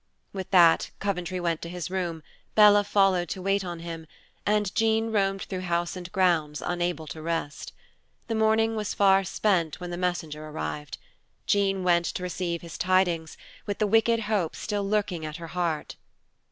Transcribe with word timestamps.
With 0.33 0.49
that 0.49 0.89
Coventry 0.97 1.39
went 1.39 1.61
to 1.61 1.69
his 1.69 1.91
room, 1.91 2.23
Bella 2.55 2.83
followed 2.83 3.29
to 3.29 3.41
wait 3.43 3.63
on 3.63 3.81
him, 3.81 4.07
and 4.47 4.73
Jean 4.73 5.11
roamed 5.11 5.43
through 5.43 5.61
house 5.61 5.95
and 5.95 6.11
grounds, 6.11 6.59
unable 6.65 7.05
to 7.05 7.21
rest. 7.21 7.71
The 8.25 8.33
morning 8.33 8.75
was 8.75 8.95
far 8.95 9.23
spent 9.23 9.79
when 9.79 9.91
the 9.91 9.97
messenger 9.97 10.43
arrived. 10.47 10.97
Jean 11.45 11.83
went 11.83 12.05
to 12.15 12.23
receive 12.23 12.63
his 12.63 12.79
tidings, 12.79 13.37
with 13.67 13.77
the 13.77 13.85
wicked 13.85 14.21
hope 14.21 14.55
still 14.55 14.83
lurking 14.89 15.23
at 15.23 15.37
her 15.37 15.49
heart. 15.49 15.97